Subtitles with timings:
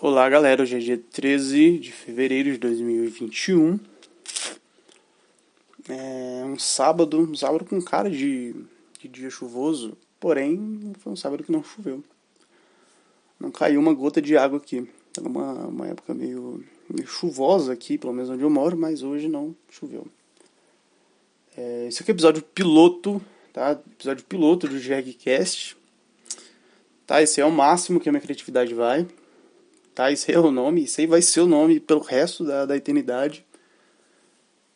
[0.00, 3.78] Olá galera, hoje é dia 13 de fevereiro de 2021.
[5.88, 8.56] É um sábado, um sábado com cara de,
[9.00, 12.02] de dia chuvoso, porém foi um sábado que não choveu.
[13.38, 14.86] Não caiu uma gota de água aqui.
[15.16, 19.28] Era uma, uma época meio, meio chuvosa aqui, pelo menos onde eu moro, mas hoje
[19.28, 20.08] não choveu.
[21.56, 23.22] É, esse aqui é o episódio piloto,
[23.52, 23.80] tá?
[23.92, 25.76] Episódio piloto do JagCast.
[27.06, 29.06] Tá, esse é o máximo que a minha criatividade vai
[29.94, 30.10] tá?
[30.10, 33.44] Esse é o nome, isso aí vai ser o nome pelo resto da, da eternidade.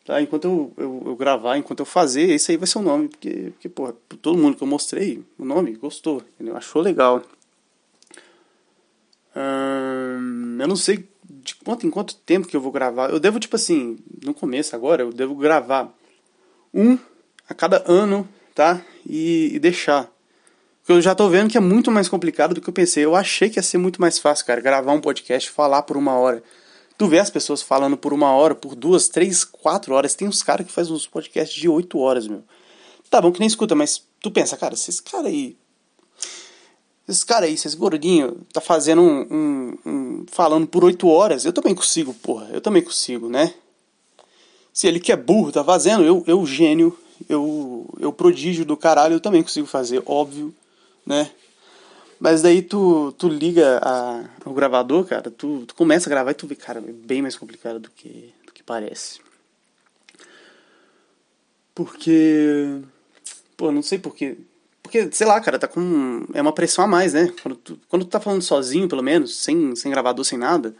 [0.05, 0.21] Tá?
[0.21, 3.51] Enquanto eu, eu, eu, gravar, enquanto eu fazer, esse aí vai ser o nome, porque,
[3.51, 6.57] porque porra, todo mundo que eu mostrei o nome gostou, entendeu?
[6.57, 7.21] achou legal.
[9.35, 13.11] Hum, eu não sei de quanto em quanto tempo que eu vou gravar.
[13.11, 15.93] Eu devo, tipo assim, no começo agora, eu devo gravar
[16.73, 16.97] um
[17.47, 18.81] a cada ano, tá?
[19.05, 20.11] E, e deixar.
[20.89, 23.05] Porque eu já tô vendo que é muito mais complicado do que eu pensei.
[23.05, 26.17] Eu achei que ia ser muito mais fácil, cara, gravar um podcast, falar por uma
[26.17, 26.41] hora.
[26.97, 30.15] Tu vê as pessoas falando por uma hora, por duas, três, quatro horas.
[30.15, 32.43] Tem uns caras que fazem uns podcasts de oito horas, meu.
[33.07, 35.55] Tá bom que nem escuta, mas tu pensa, cara, esses caras aí.
[37.07, 41.45] Esses caras aí, esses gordinhos, tá fazendo um, um, um, falando por oito horas.
[41.45, 42.49] Eu também consigo, porra.
[42.51, 43.53] Eu também consigo, né?
[44.73, 46.97] Se ele que é burro tá fazendo, eu, eu gênio,
[47.29, 50.51] eu, eu prodígio do caralho, eu também consigo fazer, óbvio
[51.09, 51.31] né?
[52.19, 56.35] Mas daí tu, tu liga a, o gravador, cara, tu, tu começa a gravar e
[56.35, 59.19] tu vê, cara, é bem mais complicado do que, do que parece.
[61.73, 62.81] Porque.
[63.57, 64.37] Pô, não sei porquê.
[64.83, 66.25] Porque, sei lá, cara, tá com.
[66.33, 67.33] É uma pressão a mais, né?
[67.41, 70.75] Quando tu, quando tu tá falando sozinho, pelo menos, sem, sem gravador, sem nada,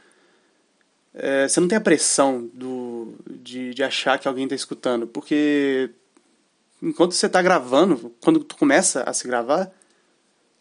[1.13, 5.07] é, você não tem a pressão do, de, de achar que alguém tá escutando.
[5.07, 5.89] Porque
[6.81, 9.71] enquanto você tá gravando, quando tu começa a se gravar,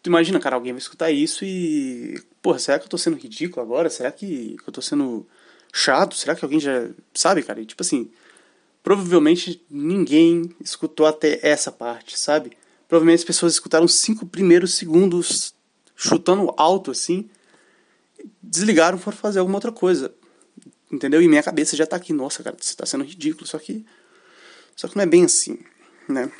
[0.01, 2.21] Tu imagina, cara, alguém vai escutar isso e.
[2.41, 3.89] Porra, será que eu tô sendo ridículo agora?
[3.89, 5.27] Será que eu tô sendo
[5.73, 6.15] chato?
[6.15, 6.89] Será que alguém já.
[7.13, 7.61] Sabe, cara?
[7.61, 8.09] E, tipo assim.
[8.81, 12.51] Provavelmente ninguém escutou até essa parte, sabe?
[12.87, 15.53] Provavelmente as pessoas escutaram cinco primeiros segundos
[15.95, 17.29] chutando alto assim.
[18.41, 20.13] Desligaram e foram fazer alguma outra coisa.
[20.91, 21.21] Entendeu?
[21.21, 22.13] E minha cabeça já tá aqui.
[22.13, 23.45] Nossa, cara, você tá sendo ridículo.
[23.45, 23.85] Só que.
[24.75, 25.59] Só que não é bem assim,
[26.07, 26.31] né?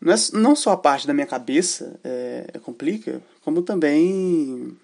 [0.00, 4.76] Não, é, não só a parte da minha cabeça é, é, complica, como também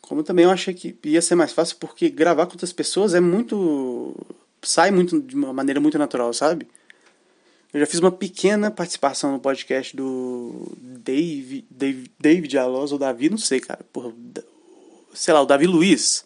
[0.00, 3.20] como também eu achei que ia ser mais fácil porque gravar com outras pessoas é
[3.20, 4.14] muito
[4.62, 6.68] sai muito de uma maneira muito natural, sabe?
[7.76, 13.28] Eu já fiz uma pequena participação no podcast do Dave, Dave, David Alonso ou Davi,
[13.28, 13.84] não sei, cara.
[13.92, 14.14] Porra,
[15.12, 16.24] sei lá, o Davi Luiz.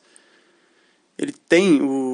[1.18, 2.09] Ele tem o, o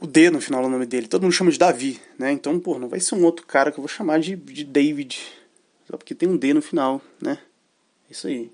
[0.00, 1.06] o D no final do nome dele.
[1.06, 2.32] Todo mundo chama de Davi, né?
[2.32, 5.20] Então, pô, não vai ser um outro cara que eu vou chamar de, de David.
[5.88, 7.38] Só porque tem um D no final, né?
[8.08, 8.50] Isso aí.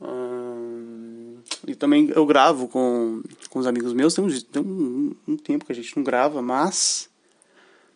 [0.00, 4.14] Hum, e também eu gravo com, com os amigos meus.
[4.14, 7.10] Tem, um, tem um, um tempo que a gente não grava, mas.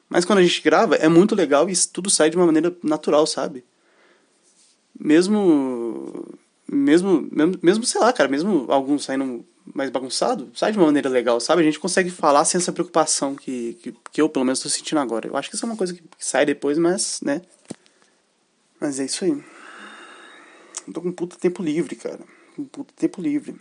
[0.09, 3.27] Mas quando a gente grava, é muito legal e tudo sai de uma maneira natural,
[3.27, 3.65] sabe?
[4.99, 6.27] Mesmo.
[6.69, 9.47] Mesmo, mesmo, mesmo sei lá, cara, mesmo alguns saindo
[9.77, 11.61] mais bagunçado, sai de uma maneira legal, sabe?
[11.61, 14.99] A gente consegue falar sem essa preocupação que, que, que eu, pelo menos, estou sentindo
[14.99, 15.29] agora.
[15.29, 17.43] Eu acho que isso é uma coisa que, que sai depois, mas, né?
[18.81, 19.45] Mas é isso aí.
[20.89, 22.21] Eu tô com puta tempo livre, cara.
[22.57, 23.61] Com puta tempo livre.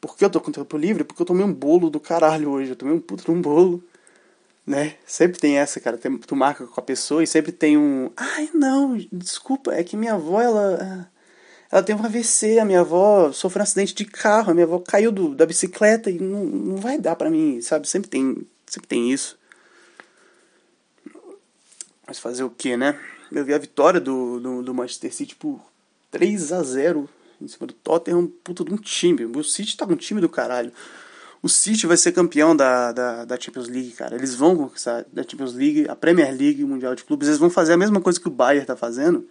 [0.00, 1.04] Por que eu tô com tempo livre?
[1.04, 2.70] Porque eu tomei um bolo do caralho hoje.
[2.70, 3.84] Eu tomei um puta de um bolo.
[4.66, 4.94] Né?
[5.04, 5.98] Sempre tem essa, cara.
[5.98, 8.10] Tu marca com a pessoa e sempre tem um.
[8.16, 11.10] Ai, não, desculpa, é que minha avó, ela
[11.76, 14.78] ela teve um AVC, a minha avó sofreu um acidente de carro, a minha avó
[14.78, 17.86] caiu do, da bicicleta e não, não vai dar para mim, sabe?
[17.86, 19.38] Sempre tem, sempre tem isso.
[22.06, 22.98] Mas fazer o que, né?
[23.30, 25.60] Eu vi a vitória do, do, do, Manchester City por
[26.10, 27.06] 3 a 0
[27.42, 29.26] em cima do Tottenham, puta de um time.
[29.26, 30.72] O City tá um time do caralho.
[31.42, 34.16] O City vai ser campeão da, da, da Champions League, cara.
[34.16, 37.28] Eles vão conquistar da Champions League, a Premier League, o Mundial de Clubes.
[37.28, 39.28] Eles vão fazer a mesma coisa que o Bayern tá fazendo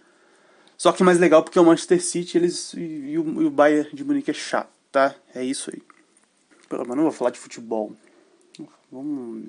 [0.76, 4.04] só que mais legal porque o Manchester City eles, e, o, e o Bayern de
[4.04, 5.14] Munique é chato, tá?
[5.34, 5.82] É isso aí.
[6.70, 7.94] Mas não vou falar de futebol.
[8.90, 9.48] Vamos.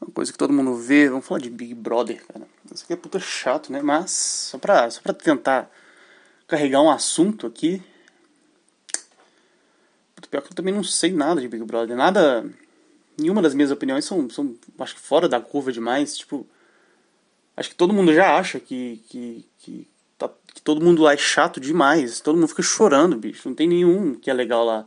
[0.00, 2.46] Uma coisa que todo mundo vê, vamos falar de Big Brother, cara.
[2.72, 3.80] Isso aqui é puta chato, né?
[3.82, 5.70] Mas só pra, só pra tentar
[6.46, 7.82] carregar um assunto aqui.
[10.30, 11.96] Pior que eu também não sei nada de Big Brother.
[11.96, 12.44] Nada.
[13.16, 16.18] Nenhuma das minhas opiniões são, são acho que fora da curva demais.
[16.18, 16.44] Tipo,
[17.56, 21.16] Acho que todo mundo já acha que, que, que, tá, que todo mundo lá é
[21.16, 22.20] chato demais.
[22.20, 23.48] Todo mundo fica chorando, bicho.
[23.48, 24.86] Não tem nenhum que é legal lá.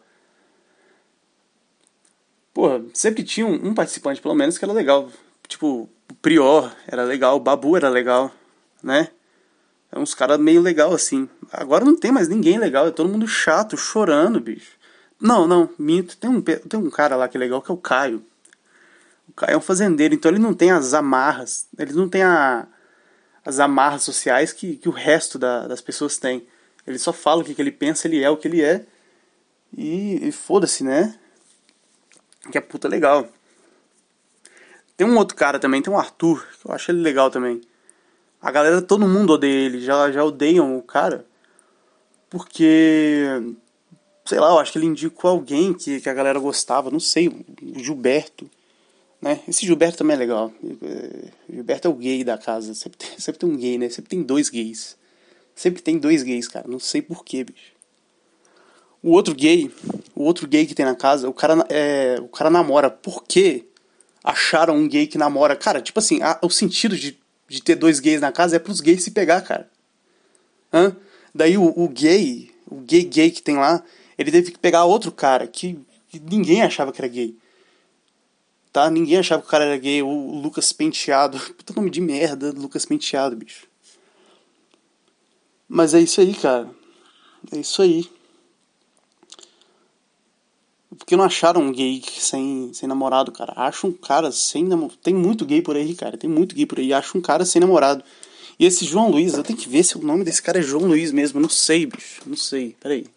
[2.53, 5.09] Porra, sempre tinha um, um participante, pelo menos, que era legal.
[5.47, 8.31] Tipo, o Prior era legal, o Babu era legal,
[8.81, 9.09] né?
[9.91, 11.29] É uns caras meio legal assim.
[11.51, 14.71] Agora não tem mais ninguém legal, é todo mundo chato, chorando, bicho.
[15.19, 16.17] Não, não, minto.
[16.17, 18.23] Tem um, tem um cara lá que é legal que é o Caio.
[19.27, 22.67] O Caio é um fazendeiro, então ele não tem as amarras, ele não tem a,
[23.45, 26.47] as amarras sociais que, que o resto da, das pessoas tem.
[26.85, 28.85] Ele só fala o que, que ele pensa, ele é o que ele é.
[29.75, 31.17] E, e foda-se, né?
[32.51, 33.27] Que é puta legal.
[34.95, 37.61] Tem um outro cara também, tem um Arthur, que eu acho ele legal também.
[38.41, 41.25] A galera, todo mundo odeia ele, já, já odeiam o cara.
[42.29, 43.25] Porque,
[44.25, 47.27] sei lá, eu acho que ele indicou alguém que, que a galera gostava, não sei,
[47.27, 47.45] o
[47.79, 48.49] Gilberto.
[49.21, 49.39] Né?
[49.47, 50.51] Esse Gilberto também é legal.
[51.51, 52.73] Gilberto é o gay da casa.
[52.73, 53.89] Sempre tem, sempre tem um gay, né?
[53.89, 54.97] Sempre tem dois gays.
[55.55, 56.67] Sempre tem dois gays, cara.
[56.67, 57.75] Não sei porquê, bicho.
[59.01, 59.71] O outro gay,
[60.15, 62.89] o outro gay que tem na casa, o cara, é, o cara namora.
[62.89, 63.65] Por quê?
[64.23, 65.55] Acharam um gay que namora.
[65.55, 67.17] Cara, tipo assim, a, o sentido de
[67.47, 69.69] de ter dois gays na casa é pros gays se pegar, cara.
[70.71, 70.95] Hã?
[71.33, 73.83] Daí o, o gay, o gay gay que tem lá,
[74.17, 75.79] ele teve que pegar outro cara que,
[76.09, 77.35] que, ninguém achava que era gay.
[78.77, 78.91] Tá?
[78.91, 80.03] Ninguém achava que o cara era gay.
[80.03, 81.39] O, Lucas Penteado.
[81.57, 83.65] Puta nome de merda, Lucas Penteado, bicho.
[85.67, 86.69] Mas é isso aí, cara.
[87.51, 88.07] É isso aí.
[90.95, 93.51] Porque não acharam um gay sem, sem namorado, cara.
[93.55, 94.99] Acha um cara sem namorado.
[95.01, 96.15] Tem muito gay por aí, cara.
[96.15, 96.93] Tem muito gay por aí.
[96.93, 98.03] Acha um cara sem namorado.
[98.59, 100.85] E esse João Luiz, eu tenho que ver se o nome desse cara é João
[100.85, 101.39] Luiz mesmo.
[101.39, 102.21] Eu não sei, bicho.
[102.27, 102.75] Não sei.
[102.79, 103.07] Peraí.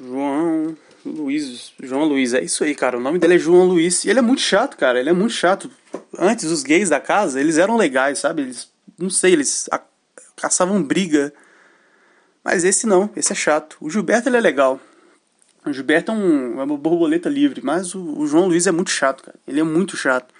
[0.00, 0.76] João
[1.10, 1.72] Luiz.
[1.82, 2.34] João Luiz.
[2.34, 2.98] É isso aí, cara.
[2.98, 4.04] O nome dele é João Luiz.
[4.04, 4.98] E ele é muito chato, cara.
[4.98, 5.70] Ele é muito chato.
[6.18, 8.42] Antes, os gays da casa, eles eram legais, sabe?
[8.42, 8.70] Eles.
[8.98, 9.68] Não sei, eles
[10.36, 11.32] caçavam briga.
[12.44, 13.10] Mas esse não.
[13.16, 13.76] Esse é chato.
[13.80, 14.80] O Gilberto, ele é legal.
[15.66, 18.90] O Gilberto é, um, é uma borboleta livre, mas o, o, João Luiz é muito
[18.90, 19.36] chato, cara.
[19.48, 20.32] Ele é muito chato.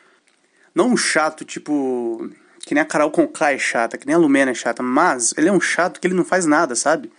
[0.72, 2.30] Não um chato, tipo.
[2.64, 5.48] Que nem a Carol Conká é chata, que nem a Lumena é chata, mas ele
[5.48, 7.10] é um chato que ele não faz nada, sabe?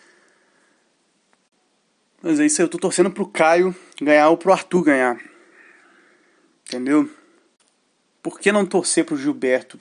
[2.28, 5.18] Mas é isso aí, eu tô torcendo pro Caio ganhar ou pro Arthur ganhar.
[6.68, 7.10] Entendeu?
[8.22, 9.80] Por que não torcer pro Gilberto?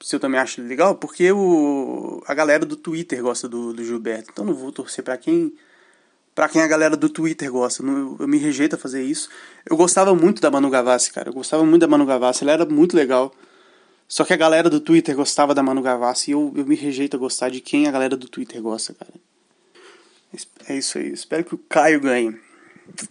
[0.00, 0.94] Se eu também acho legal?
[0.94, 4.30] Porque o, a galera do Twitter gosta do, do Gilberto.
[4.32, 5.52] Então não vou torcer para quem
[6.32, 7.82] para quem a galera do Twitter gosta.
[7.82, 9.28] Eu me rejeito a fazer isso.
[9.68, 11.30] Eu gostava muito da Manu Gavassi, cara.
[11.30, 12.44] Eu gostava muito da Manu Gavassi.
[12.44, 13.34] Ela era muito legal.
[14.06, 17.16] Só que a galera do Twitter gostava da Manu Gavassi e eu, eu me rejeito
[17.16, 19.12] a gostar de quem a galera do Twitter gosta, cara.
[20.66, 21.12] É isso aí.
[21.12, 22.38] Espero que o Caio ganhe.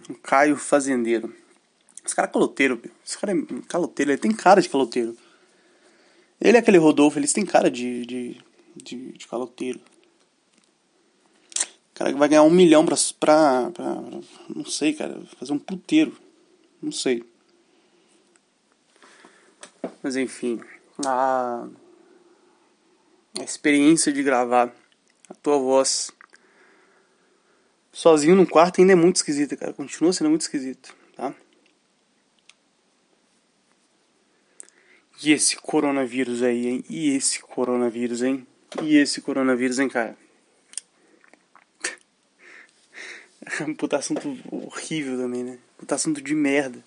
[0.09, 1.33] O Caio Fazendeiro.
[2.05, 4.11] Esse cara é caloteiro, Esse cara é caloteiro.
[4.11, 5.15] Ele tem cara de caloteiro.
[6.39, 8.41] Ele é aquele Rodolfo, eles têm cara de, de,
[8.75, 9.81] de, de caloteiro
[11.97, 13.85] cara vai ganhar um milhão pra, pra, pra,
[14.55, 15.19] Não sei, cara.
[15.39, 16.15] Fazer um puteiro.
[16.79, 17.23] Não sei.
[20.03, 20.61] Mas enfim.
[21.03, 21.67] A,
[23.39, 24.71] a experiência de gravar
[25.27, 26.11] a tua voz
[27.97, 29.73] sozinho no quarto ainda é muito esquisita, cara.
[29.73, 31.33] Continua sendo muito esquisito, tá?
[35.23, 36.85] E esse coronavírus aí, hein?
[36.87, 38.45] E esse coronavírus, hein?
[38.83, 40.15] E esse coronavírus, hein, cara?
[43.79, 45.57] Puta assunto horrível também, né?
[45.75, 46.77] Puta assunto de merda.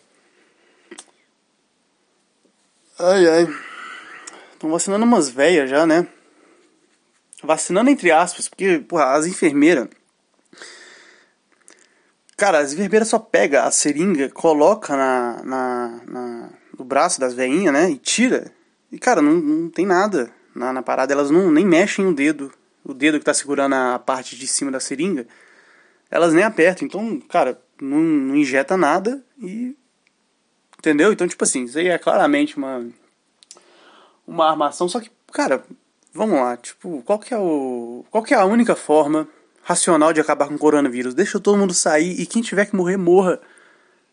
[2.96, 3.48] Ai, ai.
[4.52, 6.06] Estão vacinando umas velhas já, né?
[7.42, 9.88] Vacinando entre aspas, porque, porra, as enfermeiras.
[12.40, 17.70] Cara, as enfermeiras só pega a seringa, coloca na, na, na no braço das velhinhas,
[17.70, 17.90] né?
[17.90, 18.50] E tira.
[18.90, 21.12] E, cara, não, não tem nada na, na parada.
[21.12, 22.50] Elas não nem mexem o dedo.
[22.82, 25.26] O dedo que tá segurando a parte de cima da seringa
[26.11, 26.87] elas nem apertam.
[26.87, 29.76] Então, cara, não, não injeta nada e.
[30.78, 31.12] Entendeu?
[31.12, 32.88] Então, tipo assim, isso aí é claramente uma.
[34.26, 34.88] Uma armação.
[34.88, 35.62] Só que, cara,
[36.14, 36.56] vamos lá.
[36.56, 38.02] Tipo, qual que é o.
[38.11, 39.28] Qual que é a única forma
[39.62, 41.14] racional de acabar com o coronavírus?
[41.14, 43.40] Deixa todo mundo sair e quem tiver que morrer, morra.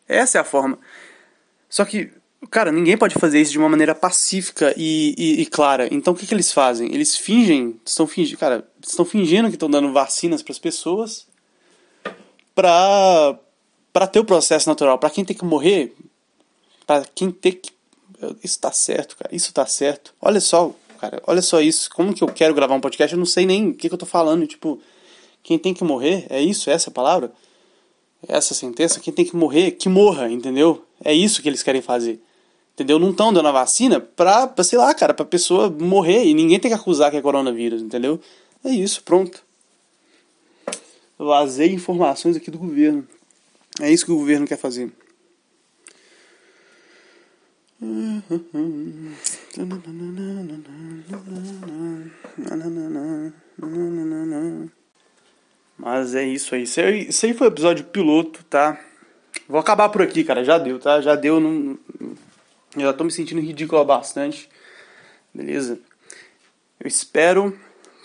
[0.08, 0.78] Essa é a forma.
[1.70, 2.12] Só que,
[2.50, 5.88] cara, ninguém pode fazer isso de uma maneira pacífica e, e, e clara.
[5.92, 6.94] Então o que, que eles fazem?
[6.94, 11.28] Eles fingem, estão fingindo, cara, estão fingindo que estão dando vacinas para as pessoas
[12.56, 13.38] para
[13.94, 15.00] para ter o processo natural.
[15.00, 15.96] Para quem tem que morrer,
[16.86, 17.72] para quem tem que
[18.44, 19.36] isso tá certo, cara.
[19.36, 20.14] Isso tá certo.
[20.22, 21.90] Olha só, cara, olha só isso.
[21.94, 23.14] Como que eu quero gravar um podcast?
[23.14, 24.48] Eu não sei nem o que, que eu tô falando.
[24.48, 24.80] Tipo,
[25.48, 27.32] quem tem que morrer, é isso, é essa palavra?
[28.28, 29.00] Essa sentença?
[29.00, 30.84] Quem tem que morrer, que morra, entendeu?
[31.04, 32.22] É isso que eles querem fazer.
[32.74, 33.00] Entendeu?
[33.00, 36.60] Não estão dando a vacina pra, pra, sei lá, cara, pra pessoa morrer e ninguém
[36.60, 38.20] tem que acusar que é coronavírus, entendeu?
[38.64, 39.48] É isso, pronto
[41.18, 43.08] vazei informações aqui do governo.
[43.82, 44.92] É isso que o governo quer fazer.
[55.88, 56.64] Mas é isso aí.
[56.64, 58.78] Isso aí, aí foi o episódio piloto, tá?
[59.48, 60.44] Vou acabar por aqui, cara.
[60.44, 61.00] Já deu, tá?
[61.00, 61.40] Já deu.
[61.40, 61.80] Não...
[62.76, 64.50] Eu já tô me sentindo ridículo bastante.
[65.34, 65.80] Beleza?
[66.78, 67.58] Eu espero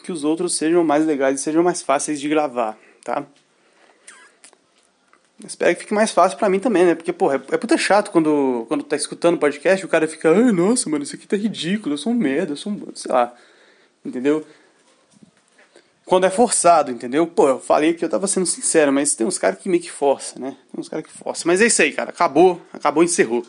[0.05, 3.27] que os outros sejam mais legais e sejam mais fáceis de gravar, tá?
[5.45, 6.95] Espero que fique mais fácil para mim também, né?
[6.95, 10.53] Porque, porra, é, é puta chato quando, quando tá escutando podcast o cara fica, ai,
[10.53, 12.95] nossa, mano, isso aqui tá ridículo, eu sou um merda, eu sou um.
[12.95, 13.35] sei lá.
[14.05, 14.47] Entendeu?
[16.05, 17.27] Quando é forçado, entendeu?
[17.27, 19.91] Pô, eu falei que eu tava sendo sincero, mas tem uns caras que meio que
[19.91, 20.57] força, né?
[20.71, 21.45] Tem uns caras que força.
[21.47, 22.11] Mas é isso aí, cara.
[22.11, 23.45] Acabou, acabou, encerrou.